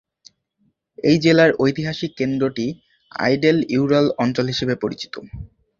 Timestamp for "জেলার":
1.19-1.51